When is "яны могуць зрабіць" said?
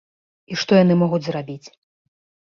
0.83-1.67